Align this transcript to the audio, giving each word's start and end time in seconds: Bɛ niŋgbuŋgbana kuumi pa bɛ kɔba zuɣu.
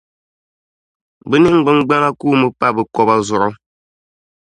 Bɛ 1.29 1.35
niŋgbuŋgbana 1.41 2.09
kuumi 2.19 2.47
pa 2.59 2.67
bɛ 2.75 2.81
kɔba 2.93 3.15
zuɣu. 3.27 3.49